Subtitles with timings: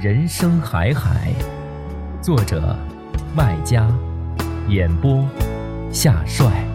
[0.00, 1.32] 人生海海，
[2.20, 2.76] 作者
[3.36, 3.88] 麦家，
[4.68, 5.24] 演播
[5.92, 6.66] 夏帅。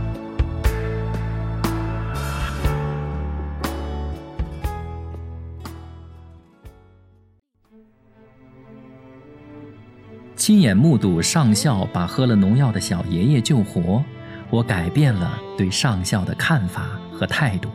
[10.35, 14.01] 亲眼目睹上校把喝了农药的小爷爷救活，
[14.49, 17.69] 我改变了对上校的看法和态度。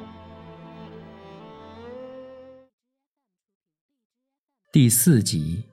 [4.73, 5.65] 第四集，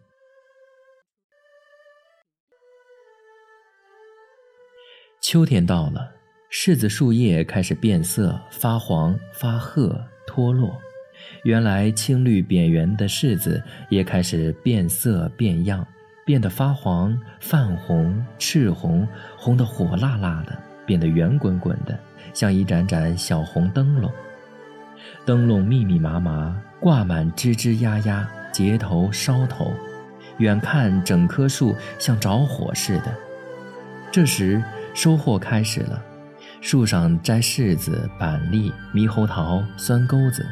[5.22, 6.12] 秋天到了，
[6.52, 10.78] 柿子树叶开始变色、发黄、发褐、脱落。
[11.46, 15.88] 原来青绿扁圆的柿子也开始变色变样，
[16.26, 21.98] 变得发黄、泛红、赤红，红得火辣辣的，变得圆滚滚的，
[22.34, 24.12] 像一盏盏小红灯笼。
[25.26, 28.30] 灯笼密密麻麻，挂满枝枝丫丫。
[28.52, 29.74] 结头梢头，
[30.38, 33.16] 远看整棵树像着火似的。
[34.12, 36.02] 这时收获开始了，
[36.62, 40.46] 树上摘柿子、板栗、猕猴桃、酸钩子，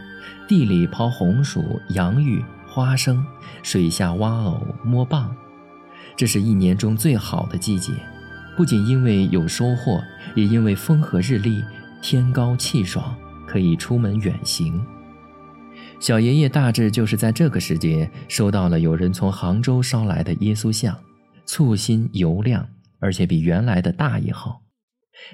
[0.47, 3.25] 地里刨红薯、洋芋、花生，
[3.63, 5.27] 水下挖藕、摸蚌。
[6.15, 7.93] 这是一年中最好的季节，
[8.55, 10.03] 不仅因为有收获，
[10.35, 11.63] 也因为风和日丽，
[12.01, 13.15] 天高气爽，
[13.47, 14.83] 可以出门远行。
[15.99, 20.97] 小爷爷大致就是在这个时节收到了有人从杭州捎来的耶稣像，
[21.45, 22.69] 簇新油亮，
[22.99, 24.61] 而且比原来的大一号。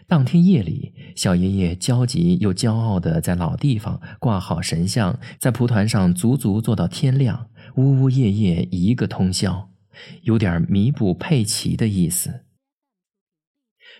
[0.08, 9.70] 当天夜里，小爷爷焦急又骄傲地在老地方挂好神像，在蒲团上足足坐到天亮，呜呜咽咽一个通宵，
[10.22, 12.46] 有点弥补佩奇的意思。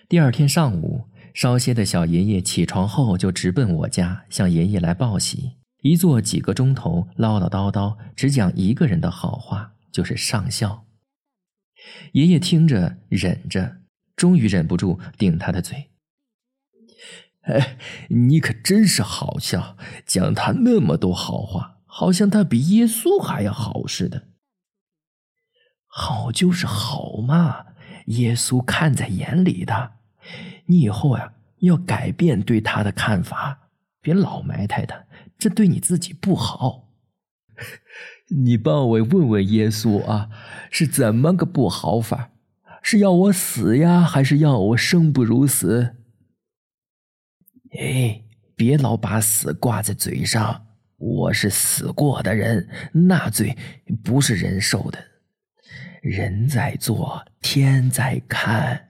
[0.08, 5.63] 第二天上午，稍歇的小爷爷起床后就直奔我家，向爷爷来报喜。
[5.84, 10.86] 一坐几个钟头，唠唠叨叨，只讲一个人的好话，就是上校。
[12.12, 13.76] 爷爷听着，忍着，
[14.16, 15.90] 终于忍不住顶他的嘴
[17.44, 17.76] ：“哎，
[18.08, 24.28] 你可真是好笑，讲他那么多好话，好像他比耶稣还要好似的。
[25.86, 27.66] 好就是好嘛，
[28.06, 29.92] 耶稣看在眼里的。
[30.64, 33.68] 你以后呀，要改变对他的看法，
[34.00, 35.04] 别老埋汰他。”
[35.44, 36.88] 这对你自己不好，
[38.34, 40.30] 你帮我问问耶稣啊，
[40.70, 42.30] 是怎么个不好法？
[42.80, 45.96] 是要我死呀，还是要我生不如死？
[47.78, 48.22] 哎，
[48.56, 50.64] 别老把死挂在嘴上。
[50.96, 53.54] 我是死过的人，那罪
[54.02, 54.98] 不是人受的。
[56.00, 58.88] 人在做，天在看。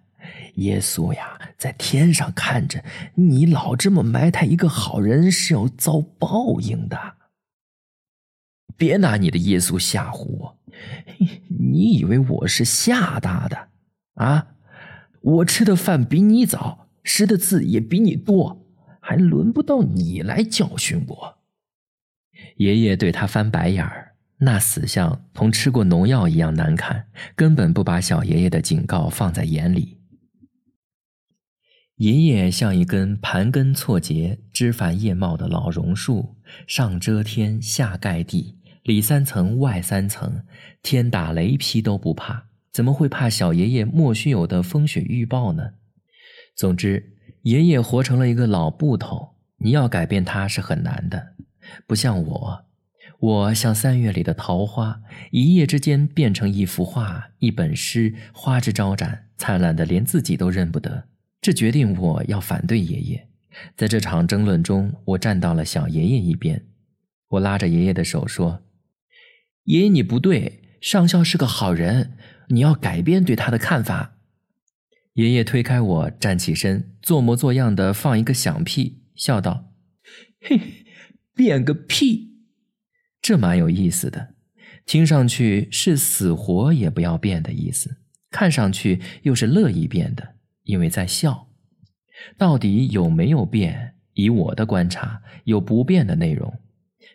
[0.55, 2.85] 耶稣呀，在天上看着
[3.15, 7.15] 你，老这么埋汰一个好人，是要遭报应的。
[8.77, 10.59] 别拿你的耶稣吓唬我，
[11.49, 13.69] 你以为我是吓大的
[14.15, 14.49] 啊？
[15.21, 18.67] 我吃的饭比你早，识的字也比你多，
[19.01, 21.39] 还轮不到你来教训我。
[22.57, 27.07] 爷爷对他翻白眼儿，那死相同吃过农药一样难看，
[27.37, 30.01] 根本不把小爷爷的警告放在眼里。
[31.99, 36.35] 爷爷像一根盘根错节、枝繁叶茂的老榕树，
[36.67, 40.43] 上遮天，下盖地，里三层外三层，
[40.83, 45.75] 天打雷劈都不怕，怎么会怕小爷爷莫须有的风雪预报呢？
[46.57, 51.35] 总之，爷爷活成了一个老布头，你要改变他是很难的。
[51.87, 52.65] 不像我，
[53.21, 55.01] 我像三月里的桃花，
[55.31, 61.05] 一夜之间变成一幅画、一本诗，花枝招展，灿烂的连自己都认不得。
[61.45, 63.29] 这决定我要反对爷爷，
[63.77, 66.65] 在这场争论中，我站到了小爷爷一边。
[67.33, 68.63] 我拉着爷爷的手说
[69.65, 72.17] ：“爷爷，你不对，上校是个好人，
[72.49, 74.17] 你要改变对他的看法。
[75.13, 79.75] 爷爷推开我，站起身，做模作样的放一个响屁，笑道
[80.41, 80.59] ：“嘿，
[81.35, 82.39] 变个屁！
[83.21, 84.35] 这蛮有意思的，
[84.87, 87.99] 听上去是死活也不要变的意思，
[88.31, 90.34] 看上去又是乐意变的，
[90.65, 91.49] 因为在笑。
[92.37, 93.95] 到底有没有变？
[94.15, 96.53] 以我的观察，有不变的内容。”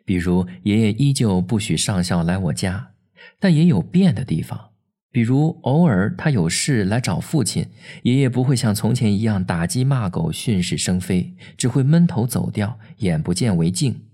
[0.06, 2.94] 比如，爷爷依旧不许上校来我家，
[3.40, 4.72] 但也有变的地方。
[5.12, 7.68] 比如，偶尔他有事来找父亲，
[8.04, 14.08] 爷爷不会像从前一样打鸡骂狗、训斥生非，只会闷头走掉，眼不见为净。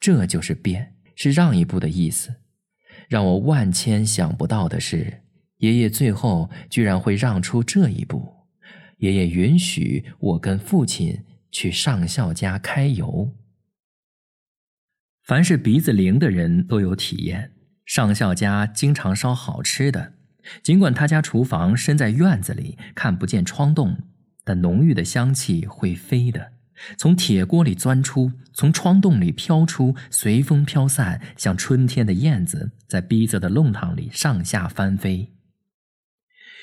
[0.00, 2.36] 这就是变，是让一步的意思。
[3.08, 5.22] 让我万千想不到的是，
[5.58, 8.37] 爷爷最后居然会让出这一步。
[8.98, 13.34] 爷爷允许我跟父亲去上校家开油。
[15.22, 17.52] 凡是鼻子灵的人都有体验，
[17.84, 20.14] 上校家经常烧好吃的，
[20.62, 23.96] 尽管他家厨房身在院子里，看不见窗洞，
[24.44, 26.52] 但浓郁的香气会飞的，
[26.96, 35.30] 从铁锅里钻出，从窗洞里飘出，随风飘散，像春天的燕子在逼仄的弄堂里上下翻飞。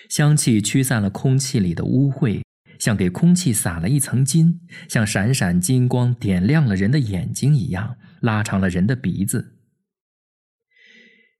[0.09, 2.41] 香气驱散了空气里的污秽，
[2.79, 7.97] 像给空气撒了一层金，像闪闪金光点亮了人的眼睛一样。
[8.21, 9.53] 拉长了人的鼻子。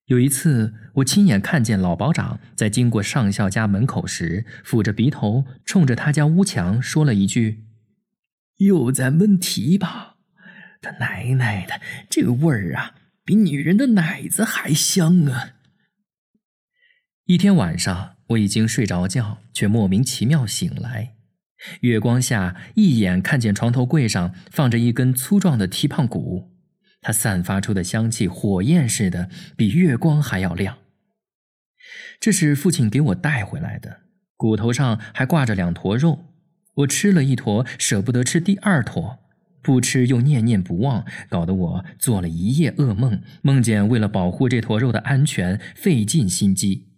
[0.06, 7.64] 有一次，我亲眼看见老保长在经过上校家门口时，抚着鼻头，冲着他家屋墙说了一句
[8.58, 10.18] ：“又在闷蹄吧？
[10.80, 15.56] 他奶奶的，这个味儿啊，比女人的奶子还香啊！”
[17.28, 21.16] 一天晚上，我已经睡着觉，却莫名其妙醒来，
[21.82, 26.52] 月光下一眼看见床头柜上放着一根粗壮的蹄膀骨。
[27.02, 30.78] 它散发出的香气，火焰似的，比月光还要亮。
[32.20, 34.02] 这是父亲给我带回来的，
[34.38, 36.26] 骨头上还挂着两坨肉。
[36.76, 39.18] 我吃了一坨，舍不得吃第二坨，
[39.64, 46.90] 不吃又念念不忘，搞得我做了一夜噩梦，梦见为了保护这坨肉的安全，费尽心机。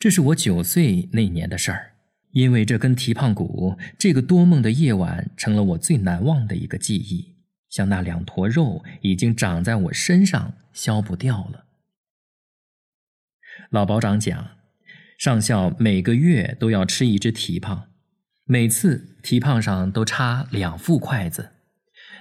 [0.00, 1.92] 这是我九岁那年的事儿，
[2.30, 7.36] 因为这根蹄膀骨，这个多梦的夜晚成了我最难忘的一个记忆。
[7.68, 11.66] 像那两坨肉已经长在我身上，消不掉了。
[13.68, 14.52] 老保长讲，
[15.18, 17.88] 上校每个月都要吃一只蹄膀，
[18.46, 21.50] 每次蹄膀上都插两副筷子。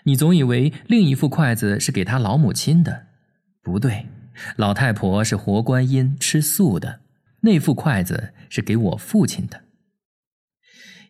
[0.03, 3.07] 你总以为另一副筷子是给他老母亲的，
[3.61, 4.07] 不对，
[4.57, 6.99] 老太婆是活观音，吃素的，
[7.41, 9.63] 那副筷子是给我父亲的。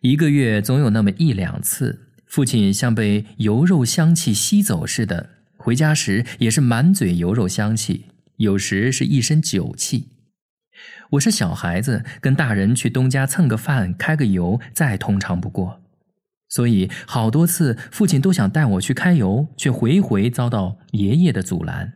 [0.00, 2.06] 一个月总有那么一两次。
[2.26, 8.06] 父亲像被油肉香气吸走似的，回家时也是满嘴油肉香气，
[8.36, 10.10] 有时是一身酒气。
[11.10, 15.82] 我是小孩子，跟大人去东家蹭个饭、开个油，再通常不过。
[16.48, 21.94] 所以好多次，父亲都想带我去开油，却回回遭到爷爷的阻拦。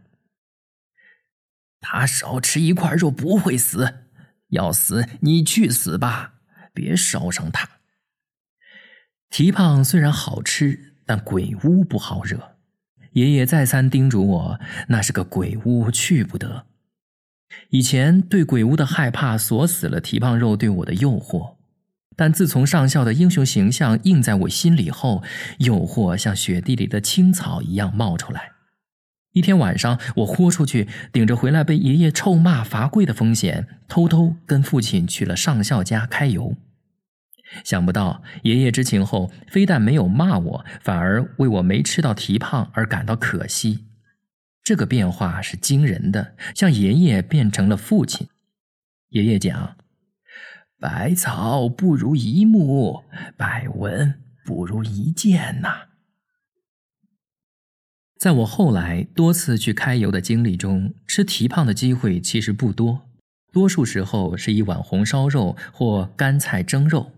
[1.81, 4.03] 他少吃一块肉不会死，
[4.54, 6.34] 要死你去死吧，
[6.72, 7.68] 别烧伤他。
[9.28, 12.54] 蹄膀虽然好吃，但鬼屋不好惹。
[13.12, 16.66] 爷爷再三叮嘱我，那是个鬼屋，去不得。
[17.70, 21.56] 以前对鬼屋的害怕锁死了蹄膀肉对我的诱惑，
[22.17, 25.22] 但自从上校的英雄形象印在我心里后，
[25.58, 28.54] 诱惑像雪地里的青草一样冒出来。
[29.34, 36.55] 一天晚上，我豁出去，顶着回来被爷爷臭骂罚跪的风险，偷偷跟父亲去了上校家开油。
[37.64, 43.84] 想不到爷爷知情后，非但没有骂我，反而为我没吃到蹄膀而感到可惜。
[44.62, 48.29] 这个变化是惊人的，像爷爷变成了父亲。
[49.08, 49.76] 爷爷讲
[50.79, 53.03] ：“百草不如一木，
[53.36, 54.14] 百闻
[54.44, 55.88] 不如一见呐。”
[58.24, 63.02] 在我后来多次去开油的经历中，吃蹄膀的机会其实不多，
[63.52, 67.12] 多数时候是一碗红烧肉或干菜蒸肉。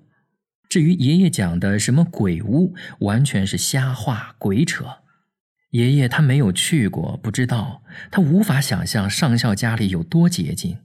[0.68, 4.84] 至于爷爷讲的什么鬼屋，完全是瞎话鬼扯。
[5.70, 10.78] 爷爷他没有去过，不知道，他无法想象上校家里有多洁净，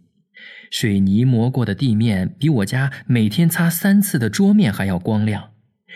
[0.70, 5.50] 水泥磨过的地面比我家每天擦三次的桌面还要光亮。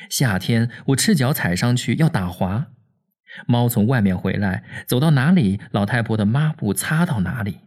[0.10, 2.70] 夏天我赤脚踩上去要打滑，
[3.48, 7.60] 猫从外面回来，走到哪里，老太婆的抹布擦到哪里，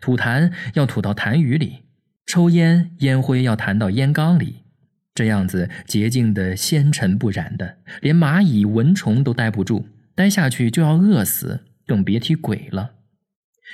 [0.00, 1.84] 吐痰要吐到痰盂里，
[2.26, 4.64] 抽烟烟灰要弹到烟缸里。
[5.14, 12.96] 这样子洁净的、纤尘不染的，连蚂蚁、蚊虫都待不住，待下去就要饿死，更别提鬼了。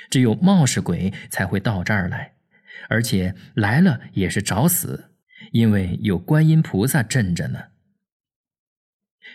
[0.09, 2.33] 只有冒失鬼才会到这儿来，
[2.87, 5.11] 而且来了也是找死，
[5.51, 7.59] 因为有观音菩萨镇着呢。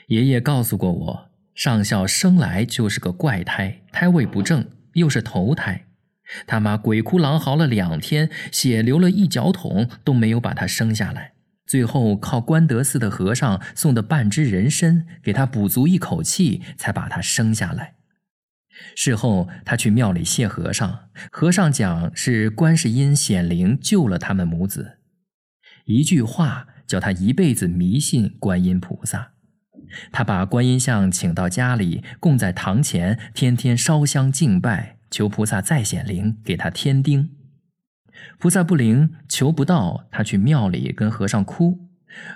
[0.07, 1.28] 爷爷告诉过我，
[1.59, 5.87] 上校生来就是个怪胎，胎位不正，又是头胎，
[6.47, 11.33] 他妈鬼哭狼嚎了两天，血流了一脚桶，都没有把他生下来。
[11.67, 17.97] 最后靠关德寺的和尚送的半只人参给他补足一口气，才把他生下来。
[18.95, 24.99] 事后他去庙里谢和尚，和尚讲是观世音显灵救了他们母子，
[25.87, 29.33] 一句话叫他一辈子迷信观音菩萨。
[30.13, 37.31] 他把观音像请到家里，供在堂前，天天烧香敬拜，求菩萨再显灵，给他添丁。
[38.39, 41.89] 菩萨不灵，求不到，他去庙里跟和尚哭。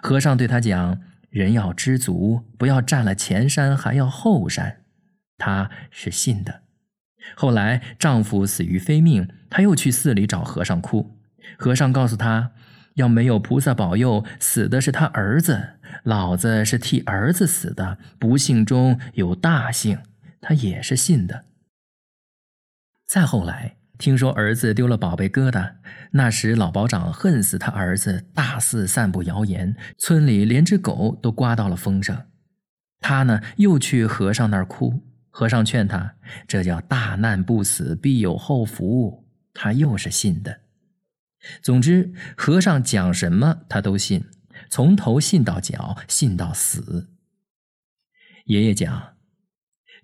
[0.03, 4.83] 和尚对他讲：“人要知足，不要占了前山还要后山。”
[5.39, 6.63] 他是信的。
[7.35, 11.19] 后来丈夫死于非命，他又去寺里找和尚哭。
[11.57, 12.53] 和尚告诉他
[12.95, 17.99] ：“要没有菩萨保佑，死的是他儿子，老子是替儿子死的。
[18.19, 19.99] 不幸中有大幸。”
[20.41, 21.45] 他也是信的。
[23.07, 23.77] 再后来。
[23.99, 25.75] 听说儿子丢了宝贝疙瘩，
[26.11, 32.21] 那时老保长恨死他儿子，大肆散布谣言，村里连只狗都刮到了风声。
[32.99, 36.17] 他呢，又去和尚那儿哭，和尚劝他，
[36.49, 39.25] 这叫大难不死，必有后福。
[39.55, 40.59] 他又是信的。
[41.63, 44.25] 总之，和尚讲什么他都信，
[44.71, 47.11] 从头信到脚，信到死。
[48.47, 49.11] 爷爷讲。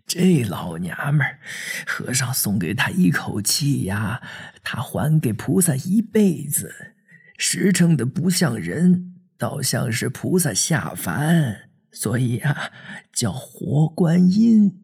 [0.07, 1.39] 这老娘们儿，
[1.87, 4.23] 和尚送给他一口气呀，
[4.65, 6.95] 他还给菩萨一辈子，
[7.37, 12.73] 实诚的不像人，倒像是菩萨下凡，所以啊，
[13.13, 14.83] 叫活观音。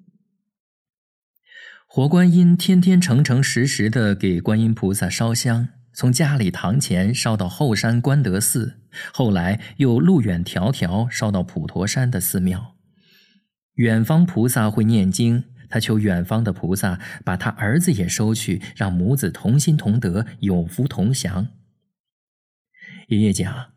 [1.86, 8.80] 活观音天天诚诚实实的给观音菩萨烧香，从家里堂前烧到后山关德寺，
[9.12, 12.74] 后来又路远迢迢烧到普陀山的寺庙。
[13.74, 21.48] 远方菩萨会念经，他求远方的菩萨把他儿子也收去，让母子同心同德，有福同享。
[23.08, 23.72] 爷爷讲，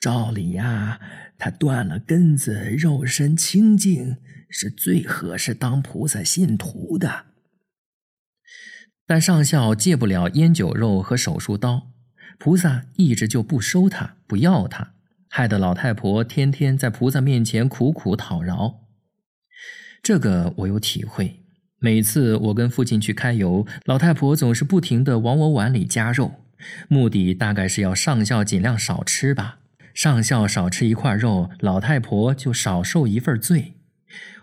[0.00, 1.00] 照理呀，
[1.36, 4.16] 他断了根子，肉身清净，
[4.48, 7.31] 是最合适当菩萨信徒的。
[9.12, 11.88] 但上校戒不了烟酒肉和手术刀，
[12.38, 14.94] 菩萨一直就不收他，不要他，
[15.28, 18.86] 害得老太婆天天在菩萨面前苦苦讨饶。
[20.02, 21.42] 这个我有体会。
[21.78, 26.32] 每次我跟父亲去开油，老太婆总是不停地往我碗里加肉，
[26.88, 29.58] 目的大概是要上校尽量少吃吧。
[29.92, 33.74] 上校少吃一块肉，老太婆就少受一份罪。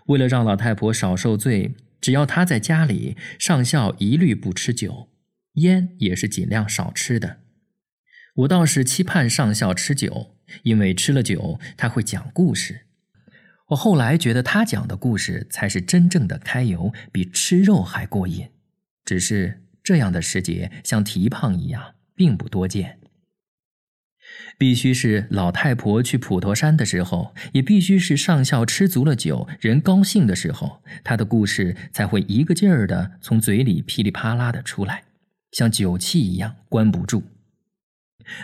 [0.06, 5.08] 为了让老太婆少受罪，只要他在家里，上校一律不吃酒，
[5.54, 7.40] 烟也是尽量少吃的。
[8.36, 12.86] 我倒是期盼上校吃酒，因为吃了酒他会讲故事。
[13.70, 18.48] 我后来觉得他讲的故事才是真正的开油，比吃肉还过瘾。
[19.04, 22.99] 只是这样的时节像提胖一样，并不多见。
[24.58, 35.04] 必须是老太婆去普陀山的时候，也必须是上校吃足了酒，人高兴的时候，他的故事才会一个劲儿的从嘴里噼里啪啦的出来，
[35.52, 37.22] 像酒气一样关不住。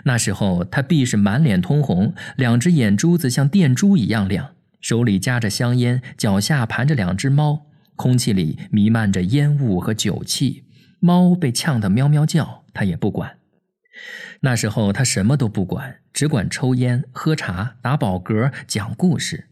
[0.04, 4.50] 那时候他必是满脸通红，两只眼珠子像电珠一样亮。
[4.80, 10.64] 手里夹着香烟，脚下盘着两只猫，空气里弥漫着烟雾和酒气。
[11.00, 13.38] 猫被呛得喵喵叫，他也不管。
[14.40, 19.48] 那时候他什么都不管，只管抽烟、喝茶、打饱嗝、讲故事。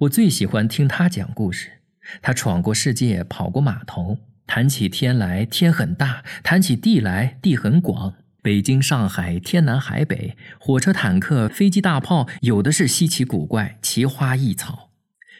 [0.00, 1.80] 我最喜欢听他讲故事。
[2.22, 8.14] 他闯过世界，跑过码头，谈起天来，天很大；谈起地来，地很广。
[8.42, 14.90] 北京、上海，天南海北，火车、坦克、飞机、大炮，有的是稀奇古怪、奇花异草。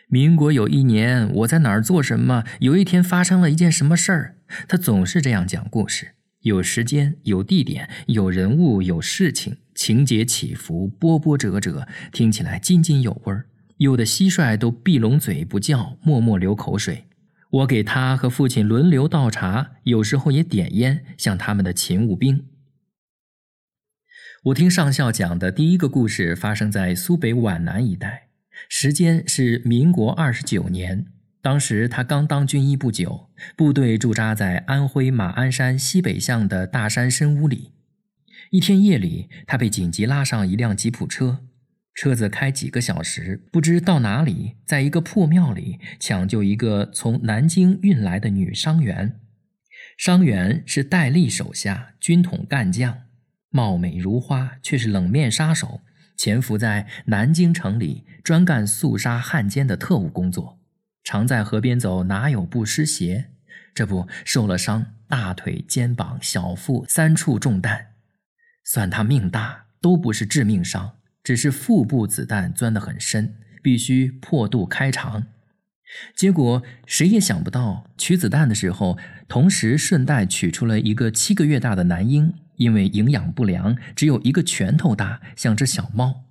[0.07, 2.45] 民国有一年，我在哪儿做什么？
[2.59, 4.37] 有一天发生了一件什么事儿？
[4.69, 6.12] 他总是这样讲故事，
[6.43, 13.47] 有时间，有地点，有人物，有事情，情节起伏，波波折折，听起来津津有味儿。
[13.77, 17.05] 有的蟋蟀都闭拢嘴不叫，默默流口水。
[17.51, 22.47] 我给他和父亲轮流倒茶，有时候也点烟，像他们的勤务兵。
[24.45, 28.29] 我听上校讲的第一个故事发生在苏北皖南一带，
[28.69, 31.07] 时间是民国二十九年。
[31.43, 37.73] 当时他刚当军医不久，部队驻扎在安徽马鞍山西北向的大山深屋里。
[38.51, 41.47] 一天夜里，他被紧急拉上一辆吉普车，
[41.95, 49.19] 车子开几个小时，不知到哪里，在一个破庙里抢救一个从南京运来的女伤员。
[49.97, 53.03] 伤员是戴笠手下军统干将，
[53.51, 55.81] 貌美如花，却是冷面杀手，
[56.17, 60.60] 潜伏在南京城里，专干肃杀汉奸的特务工作，
[61.02, 63.30] 常在河边走，哪有不湿鞋？
[63.75, 67.92] 这不受了伤，大腿、肩膀、小腹三处中弹，
[68.64, 75.26] 算他命大，都不是致命伤，只是腹部子弹钻得很深，必须破肚开肠。
[76.14, 86.25] 结果谁也想不到，取子弹的时候，同时顺带取出了一个七个月大的男婴，因为营养不良，只有一个拳头大，像只小猫。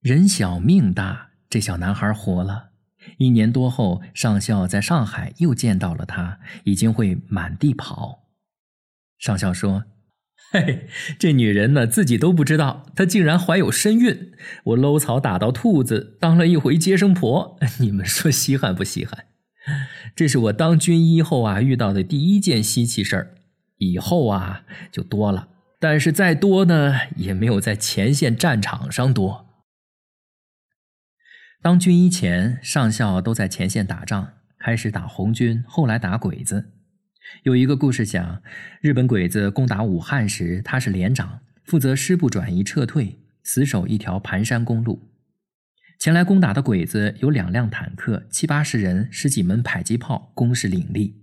[0.00, 2.73] 人小命大，这小男孩活了。
[3.18, 8.24] 一年多后，上校在上海又见到了他，已经会满地跑。
[9.18, 9.84] 上校说。
[10.52, 10.86] 嘿，
[11.18, 14.32] 这女人呢，自己都不知道，她竟然怀有身孕。
[14.64, 19.24] 我搂草打到兔子，当了一回接生婆， 你们说稀罕不稀罕？
[20.14, 23.34] 这是我当军医后啊遇到的第一件稀奇事儿，
[23.78, 25.48] 以后啊就多了，
[25.80, 29.46] 但是再多呢，也没有在前线战场上多。
[31.64, 36.72] 当军医前，上校都在前线打仗，开始打红军，后来打鬼子。
[37.42, 38.42] 有一个故事讲，
[38.82, 45.08] 日本鬼子攻打武汉时，他是连长，负责师部转移撤退，死守一条盘山公路。
[45.98, 51.22] 前来攻打的鬼子有两辆坦克，七八十人，十几门迫击炮，攻势凌厉。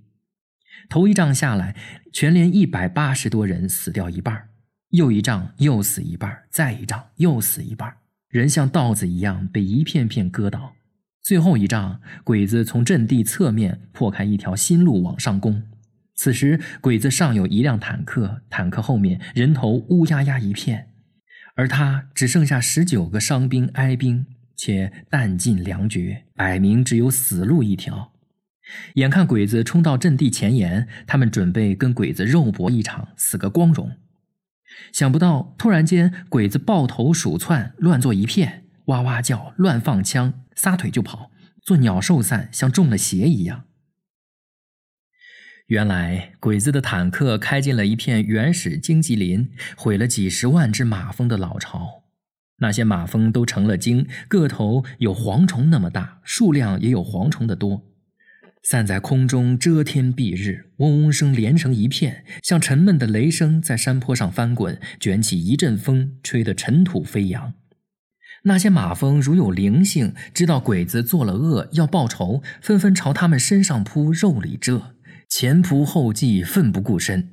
[0.89, 1.75] 头一仗下来，
[2.11, 4.49] 全连一百八十多人死掉一半
[4.89, 7.97] 又一仗又死一半再一仗又死一半
[8.31, 10.73] 人像稻子一样被一片片割倒。
[11.21, 15.61] 最后一仗，鬼子从阵地侧面破开一条新路往上攻。
[16.15, 20.87] 此时，鬼子尚有一辆坦克，坦克后面人头乌压压一片，
[21.55, 28.13] 而他只剩下十九个伤兵哀兵，且弹尽粮绝，摆明只有死路一条。
[28.95, 33.91] 眼看鬼子冲到阵地前沿，他们准备跟鬼子肉搏一场，死个光荣。
[34.91, 43.65] 想不到，突然间，鬼子抱头鼠窜，乱作一片，哇哇叫，乱放枪，撒腿就跑，做鸟兽散，像中了邪一样。
[45.67, 52.03] 原来鬼子的坦克开进了一片原始荆棘林，毁了几十万只马蜂的老巢。
[52.57, 57.83] 那些马蜂都成了精，个头有蝗虫那么大，数量也有蝗虫的多，
[58.63, 67.53] 散在空中遮天蔽日，嗡嗡声连成一片，像沉闷的雷声在山坡上翻滚，卷起一阵风，吹得尘土飞扬。
[68.43, 74.95] 那些马蜂如有灵性，知道鬼子做了恶要报仇，纷纷朝他们身上扑，肉里蛰。
[75.27, 77.29] 前仆后继，奋不顾身。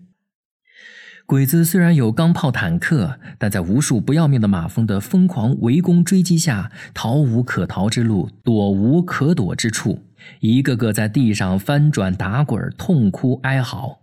[1.27, 10.08] 鬼子虽然有钢炮、坦克，但在无数不要命的马蜂的疯狂围攻追击下，逃无可逃之路，躲无可躲之处，
[10.41, 14.01] 一个个在地上翻转打滚，痛哭哀嚎，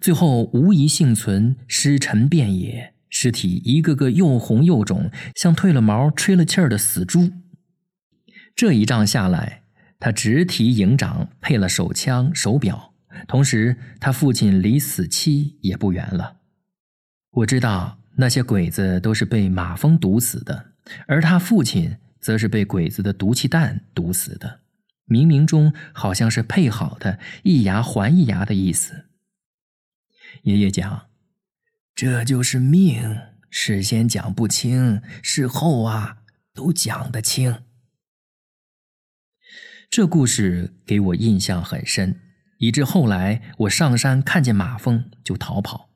[0.00, 7.30] 最后无一幸存，尸沉遍野，尸体一个个又红又肿，像褪了毛、吹了气儿的死猪。
[8.56, 9.62] 这一仗下来，
[9.98, 12.94] 他直提营长配了手枪、手表。
[13.28, 16.36] 同时，他父亲离死期也不远了。
[17.30, 20.72] 我知道那些鬼子都是被马蜂毒死的，
[21.06, 24.60] 而他父亲则是被鬼子的毒气弹毒死的。
[25.06, 29.06] 冥冥中好像是配好的，一牙还一牙的意思。
[30.42, 31.08] 爷爷讲
[31.94, 33.18] ：“这就是命，
[33.50, 36.18] 事先讲不清，事后啊
[36.52, 37.62] 都讲得清。”
[39.90, 42.20] 这故事给我印象很深。
[42.58, 45.90] 以致后来我上山看见马蜂就逃跑。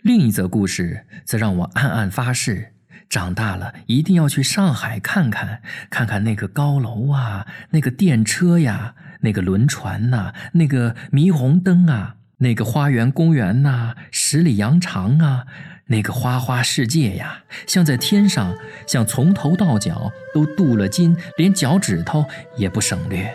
[0.00, 2.74] 另一则故事则让我暗暗发誓，
[3.08, 15.46] 长大了一定要去上海看看，看看那个高楼啊，那个电车呀，那个轮船呐，那个霓虹灯啊，那个花园公园呐，十里洋场啊，
[15.86, 22.24] 那个花花世界呀，像在天上，像从头到脚都镀了金，连脚趾头
[22.56, 23.32] 也不省略。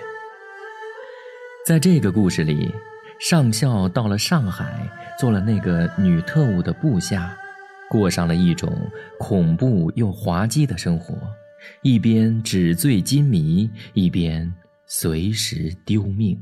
[1.65, 2.73] 在这个故事里，
[3.19, 4.65] 上校到了上海，
[5.19, 7.37] 做了那个女特务的部下，
[7.89, 8.71] 过上了一种
[9.19, 11.15] 恐怖又滑稽的生活，
[11.81, 14.53] 一边纸醉金迷，一边
[14.85, 16.39] 随时丢命。